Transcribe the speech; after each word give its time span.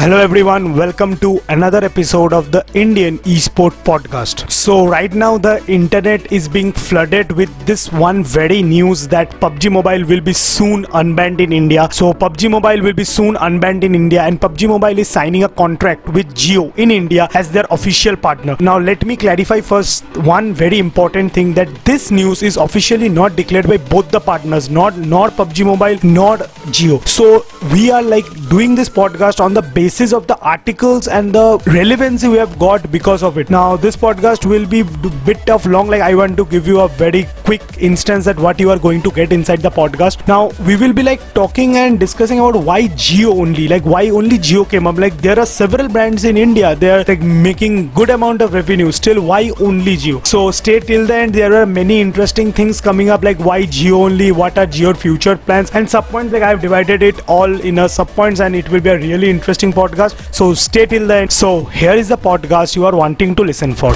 Hello 0.00 0.16
everyone, 0.16 0.74
welcome 0.74 1.14
to 1.18 1.42
another 1.50 1.84
episode 1.84 2.32
of 2.32 2.50
the 2.50 2.64
Indian 2.72 3.18
Esport 3.18 3.72
Podcast. 3.84 4.50
So 4.50 4.86
right 4.86 5.12
now 5.12 5.36
the 5.36 5.62
internet 5.70 6.32
is 6.32 6.48
being 6.48 6.72
flooded 6.72 7.30
with 7.32 7.50
this 7.66 7.92
one 7.92 8.24
very 8.24 8.62
news 8.62 9.06
that 9.08 9.28
PUBG 9.42 9.70
Mobile 9.70 10.06
will 10.06 10.22
be 10.22 10.32
soon 10.32 10.86
unbanned 11.00 11.40
in 11.40 11.52
India. 11.52 11.86
So 11.92 12.14
PUBG 12.14 12.50
Mobile 12.50 12.80
will 12.80 12.94
be 12.94 13.04
soon 13.04 13.34
unbanned 13.34 13.84
in 13.84 13.94
India 13.94 14.22
and 14.22 14.40
PUBG 14.40 14.68
Mobile 14.68 14.98
is 14.98 15.06
signing 15.06 15.44
a 15.44 15.50
contract 15.50 16.08
with 16.08 16.34
Jio 16.34 16.74
in 16.78 16.90
India 16.90 17.28
as 17.34 17.52
their 17.52 17.66
official 17.70 18.16
partner. 18.16 18.56
Now 18.58 18.78
let 18.78 19.04
me 19.04 19.16
clarify 19.16 19.60
first 19.60 20.02
one 20.16 20.54
very 20.54 20.78
important 20.78 21.34
thing 21.34 21.52
that 21.54 21.68
this 21.84 22.10
news 22.10 22.42
is 22.42 22.56
officially 22.56 23.10
not 23.10 23.36
declared 23.36 23.68
by 23.68 23.76
both 23.76 24.10
the 24.10 24.20
partners, 24.20 24.70
not 24.70 24.96
nor 24.96 25.28
PUBG 25.28 25.66
Mobile 25.66 25.98
nor 26.02 26.38
Jio. 26.70 27.06
So 27.06 27.44
we 27.72 27.90
are 27.90 28.02
like 28.02 28.26
doing 28.48 28.74
this 28.74 28.88
podcast 28.88 29.40
on 29.40 29.54
the 29.54 29.62
basis 29.62 30.12
of 30.12 30.26
the 30.26 30.38
articles 30.38 31.08
and 31.08 31.32
the 31.32 31.62
relevancy 31.66 32.28
we 32.28 32.36
have 32.38 32.58
got 32.58 32.90
because 32.90 33.22
of 33.22 33.38
it. 33.38 33.50
Now 33.50 33.76
this 33.76 33.96
podcast 33.96 34.46
will 34.46 34.66
be 34.66 34.82
bit 35.24 35.50
of 35.50 35.66
long. 35.66 35.88
Like 35.88 36.02
I 36.02 36.14
want 36.14 36.36
to 36.36 36.44
give 36.46 36.66
you 36.66 36.80
a 36.80 36.88
very 36.88 37.26
quick 37.44 37.62
instance 37.78 38.24
that 38.24 38.38
what 38.38 38.60
you 38.60 38.70
are 38.70 38.78
going 38.78 39.02
to 39.02 39.10
get 39.10 39.32
inside 39.32 39.60
the 39.60 39.70
podcast. 39.70 40.26
Now 40.28 40.50
we 40.66 40.76
will 40.76 40.92
be 40.92 41.02
like 41.02 41.20
talking 41.34 41.76
and 41.76 41.98
discussing 41.98 42.38
about 42.40 42.56
why 42.56 42.88
Geo 42.88 43.32
only, 43.32 43.68
like 43.68 43.84
why 43.84 44.08
only 44.10 44.38
Geo 44.38 44.64
came 44.64 44.86
up. 44.86 44.98
Like 44.98 45.16
there 45.18 45.38
are 45.38 45.46
several 45.46 45.88
brands 45.88 46.24
in 46.24 46.36
India. 46.36 46.74
They 46.74 46.90
are 46.90 47.04
like 47.06 47.20
making 47.20 47.92
good 47.92 48.10
amount 48.10 48.42
of 48.42 48.54
revenue. 48.54 48.90
Still, 48.92 49.22
why 49.22 49.50
only 49.60 49.96
Geo? 49.96 50.22
So 50.24 50.50
stay 50.50 50.80
till 50.80 51.06
the 51.06 51.14
end. 51.14 51.34
There 51.34 51.54
are 51.54 51.66
many 51.66 52.00
interesting 52.00 52.52
things 52.52 52.80
coming 52.80 53.10
up. 53.10 53.22
Like 53.22 53.38
why 53.38 53.66
Geo 53.66 54.04
only? 54.04 54.32
What 54.32 54.58
are 54.58 54.66
Geo 54.66 54.94
future 54.94 55.36
plans? 55.36 55.70
And 55.70 55.88
sub 55.88 56.06
points 56.06 56.32
like 56.32 56.42
I 56.42 56.54
have 56.60 56.68
divided 56.68 57.02
it 57.02 57.28
all 57.28 57.60
in 57.60 57.78
a 57.78 57.88
sub 57.88 58.08
points, 58.08 58.40
and 58.40 58.54
it 58.54 58.68
will 58.70 58.80
be 58.80 58.90
a 58.90 58.98
really 58.98 59.30
interesting 59.30 59.72
podcast. 59.72 60.34
So 60.34 60.54
stay 60.54 60.86
till 60.86 61.06
the 61.06 61.16
end. 61.16 61.32
So 61.32 61.64
here 61.64 61.92
is 61.92 62.08
the 62.08 62.18
podcast 62.18 62.76
you 62.76 62.86
are 62.86 62.96
wanting 62.96 63.34
to 63.36 63.42
listen 63.42 63.74
for. 63.74 63.94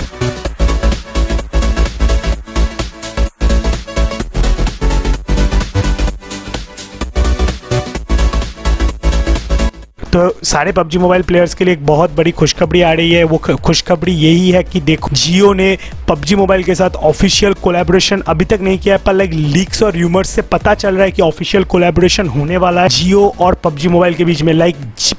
तो 10.14 10.28
सारे 10.44 10.72
PUBG 10.72 10.98
mobile 10.98 11.22
players 11.22 11.54
के 11.54 11.64
लिए 11.64 11.74
एक 11.74 11.84
बहुत 11.86 12.10
बड़ी 12.16 12.30
खुशखबरी 12.30 12.80
आ 12.82 12.92
रही 12.92 13.12
है। 13.12 13.22
वो 13.24 13.38
खुशखबरी 13.38 14.12
यही 14.14 14.50
है 14.50 14.62
कि 14.64 14.80
देखो, 14.80 15.08
जियो 15.12 15.52
ने 15.52 15.76
पबजी 16.08 16.36
मोबाइल 16.36 16.62
के 16.64 16.74
साथ 16.74 16.96
ऑफिशियल 17.04 17.52
कोलेबोरेशन 17.62 18.20
अभी 18.20 18.44
तक 18.44 18.60
नहीं 18.60 18.78
किया 18.78 18.94
है, 18.94 19.02
पर 19.04 19.12
लाइक 19.12 19.32
लीक्स 19.32 19.82
और 19.82 19.92
र्यूमर्स 19.92 20.30
से 20.30 20.42
पता 20.44 20.74
चल 20.74 20.94
रहा 20.94 21.04
है 21.04 21.12
कि 21.12 21.22
ऑफिशियल 21.22 21.64
कोलैबोरेशन 21.64 22.28
होने 22.28 22.56
वाला 22.56 22.82
है 22.82 22.88
जियो 22.90 23.26
और 23.40 23.54
पबजी 23.64 23.88
मोबाइल 23.88 24.14
के 24.14 24.24
बीच 24.24 24.42
में। 24.42 24.52
लाइक 24.52 24.76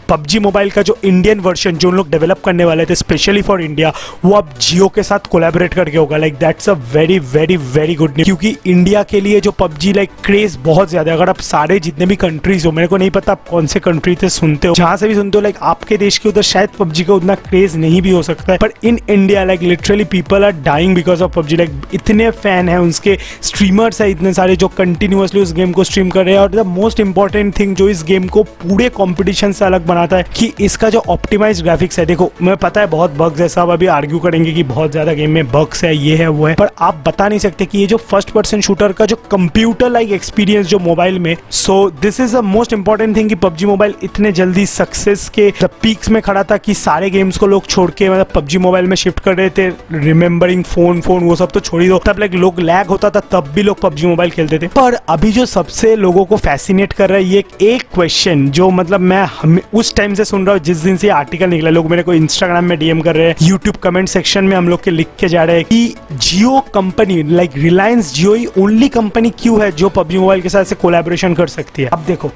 पबजी 0.10 0.40
मोबाइल 0.40 0.70
का 0.72 0.82
जो 0.82 0.98
इंडियन 1.04 1.40
वर्जन 1.40 1.78
जो 1.78 1.92
लोग 1.92 2.09
डेवलप 2.09 2.42
करने 2.46 2.66
वाले 2.66 2.86
थे 2.86 2.96
स्पेशली 2.96 3.42
फॉर 3.42 3.62
इंडिया 3.62 3.94
वो 4.26 4.34
अब 4.34 4.54
जियो 4.62 4.88
के 4.88 5.04
साथ 5.04 5.28
कोलैबोरेट 5.32 5.74
करके 5.74 5.98
होगा। 5.98 6.18
Like 6.18 6.38
that's 6.38 6.70
a 6.70 6.74
very 6.94 7.20
very 7.34 7.58
very 7.58 7.96
good 7.96 8.12
news 8.12 8.26
क्योंकि 8.26 8.56
इंडिया 8.68 9.04
के 9.04 9.22
लिए 9.22 9.42
जो 9.42 9.52
पबजी 9.59 9.94
लाइक 9.94 10.12
क्रेज 10.26 10.58
बहुत 10.64 10.90
ज़्यादा 10.90 11.12
है। 11.12 11.18
अगर 11.18 11.30
आप 11.30 11.40
सारे 11.42 11.80
जितने 11.82 12.06
भी 12.06 12.16
कंट्रीज़ 12.18 12.66
हो, 12.68 12.72
मेरे 12.72 12.88
को 12.88 12.98
नहीं 12.98 13.12
पता 13.12 13.32
आप 13.32 13.48
कौन 13.50 13.68
से 13.68 13.80
कंट्री 13.82 14.16
से 14.22 14.30
सुनते 14.32 14.68
हो। 14.68 14.84
जहाँ 14.86 14.97
से 14.97 15.08
भी 15.08 15.14
सुनते 15.16 15.38
हो 15.38 15.41
लाइक 15.41 15.55
आपके 15.64 15.97
देश 15.97 16.17
के 16.17 16.30
उधर 16.30 16.41
शायद 16.41 16.69
पबजी 16.80 17.03
का 17.03 17.14
उतना 17.14 17.36
क्रेज 17.36 17.75
नहीं 17.75 18.02
भी 18.02 18.09
हो 18.09 18.22
सकता 18.23 18.52
है 18.52 18.58
पर 18.59 18.72
in 18.83 18.97
India 19.09 19.44
like 19.44 19.61
literally 19.61 20.03
people 20.05 20.44
are 20.45 20.52
dying 20.64 20.94
because 20.95 21.23
of 21.23 21.31
PUBG 21.33 21.55
like 21.55 21.72
इतने 21.94 22.30
फ़ैन 22.44 22.69
है 22.69 22.80
उसके 22.81 23.17
स्ट्रीमर्स 23.44 24.02
है 24.02 24.09
इतने 24.11 24.33
सारे 24.33 24.56
जो 24.56 24.67
कंटिन्यूसली 24.78 25.41
उस 25.41 25.53
गेम 25.53 25.72
को 25.72 25.83
स्ट्रीम 25.83 26.09
कर 26.09 26.25
रहे 26.25 26.33
हैं, 26.33 26.41
और 26.41 26.52
द 26.52 26.66
मोस्ट 26.67 27.00
इंपॉर्टेंट 27.00 27.58
थिंग 27.59 27.75
जो 27.75 27.88
इस 27.89 28.03
गेम 28.03 28.28
को 28.28 28.44
पूरे 28.44 28.89
कॉम्पिटिशन 28.89 29.52
से 29.52 29.66
अलग 29.66 29.86
बनाता 29.88 30.17
है, 30.17 30.25
कि 30.38 30.52
इसका 30.59 30.89
जो 30.89 31.03
ऑप्टिमाइज 31.09 31.61
ग्राफिक्स 31.61 32.00
है, 32.00 32.06
देखो, 32.06 32.31
मैं 32.41 32.58
पता 32.58 32.81
है 32.81 32.88
बहुत 32.88 33.16
बग्स 33.17 33.41
है, 33.41 33.47
सब 33.47 33.69
अभी 33.69 33.88
आर्ग्यू 33.88 34.19
करेंगे 34.19 34.52
कि 34.52 34.63
बहुत 34.66 34.91
ज़्यादा 34.91 35.13
गेम 35.13 35.31
में 35.31 35.52
बग्स 35.52 35.83
है, 35.83 35.95
ये 35.97 36.16
है, 36.16 36.28
वो 36.28 36.45
है, 36.47 36.53
पर 36.56 36.69
आप 36.81 37.03
बता 37.08 37.28
नहीं 37.28 37.39
सकते 37.39 37.66
कि 37.66 37.78
ये 37.78 37.88
जो 37.88 37.97
फ़र्स्ट 38.11 38.30
पर्सन 38.30 38.61
शूटर 38.61 38.94
का 38.94 39.06
जो 39.06 39.16
कंप्यूटर 39.31 39.90
लाइक 39.90 40.12
एक्सपीरियंस 40.12 40.68
जो 40.68 40.79
मोबाइल 40.81 41.19
में 41.19 41.35
so 41.63 41.90
this 42.01 42.19
is 42.19 42.38
the 42.38 42.44
most 42.53 42.74
important 42.74 43.16
thing 43.18 43.29
कि 43.29 43.35
पबजी 43.44 43.66
मोबाइल 43.66 43.94
इतने 44.03 44.31
जल्दी 44.34 44.66
सक्सेस 44.78 45.28
के 45.30 45.52
पीक्स 45.81 46.09
में 46.09 46.22
खड़ा 46.22 46.44
था 46.44 46.58
कि 46.58 46.74
सारे 46.75 47.09
गेम्स 47.09 47.38
को 47.38 47.47
लोग 47.47 47.68
छोड़ 47.68 47.90
के 47.91 48.09
मतलब 48.09 48.28
पबजी 48.36 48.58
मोबाइल 48.58 48.88
में 48.88 48.96
शिफ्ट 48.96 49.19
कर 49.19 49.36
रहे 49.36 49.50
थे 49.50 49.68
रिमेम्बरिंग 49.94 50.63
फ़ोन 50.66 51.02
फ़ोन 51.02 51.24
वो 51.24 51.36
सब 51.36 51.52
तो 51.52 51.59
छोड़ 51.59 51.84
दो। 51.84 51.97
तब 52.06 52.19
लाइक 52.19 52.34
लोग 52.34 52.59
लैग 52.59 52.88
होता 52.88 53.09
था, 53.09 53.19
तब 53.31 53.52
भी 53.56 53.62
लोग 53.63 53.80
पबजी 53.81 54.08
मोबाइल 54.08 54.31
खेलते 54.31 54.59
थे। 54.59 54.68
पर 54.75 54.94
अभी 55.09 55.31
जो 55.31 55.46
सबसे 55.46 55.96
लोगों 55.96 56.25
को 56.25 56.38
फैसिनेट 56.38 56.94
कर 56.94 57.09
रहा 57.09 57.18
है, 57.18 57.24
ये 57.24 57.44
एक 57.62 57.84
क्वेश्चन 57.94 58.50
जो 58.50 58.69
मतलब 58.72 59.00
मैं 59.02 59.59
उस 59.74 59.94
टाइम 59.96 60.13
से 60.13 60.25
सुन 60.25 60.46
रहा 60.46 60.56
हूँ, 60.56 60.63
जिस 60.63 60.78
दिन 60.78 60.97
से 60.97 61.09
आर्टिकल 61.12 61.50
निकला, 61.50 61.69
लोग 61.69 61.90
मेरे 61.90 62.03
को 62.03 62.13
इंस्टाग्राम 62.13 62.66
में 62.66 62.78
डीएम 62.80 63.02
कर 63.02 63.16
रहे 63.16 63.28
हैं 63.28 63.36
यूट्यूब 63.42 63.75
कमेंट 63.75 64.09
सेक्शन 64.09 64.44
में 64.44 64.56
हम 64.57 64.69
लोग 64.69 64.84
के 64.84 64.92
लिख 64.92 65.07
के 65.19 65.28
जा 65.28 65.44
रहे 65.44 65.56
हैं 65.56 65.66
कि 65.66 65.96
Jio 66.13 66.59
company 66.74 67.22
like 67.25 67.57
Reliance 67.57 68.13
Jio 68.13 68.34
ही 68.34 68.46
ओनली 68.57 68.90
कंपनी 68.90 69.30
क्यों 69.40 69.62
है 69.62 69.72
जो 69.74 69.90
पबजी 69.90 70.18
मोबाइल 70.18 70.42
के 70.42 70.50
साथ 70.50 70.63
से 70.63 70.75
कोलैबोरेशन 70.75 71.34
कर 71.34 71.47
सकती 71.47 71.81
है? 71.81 71.90
अब 71.90 72.03
देखो, 72.07 72.31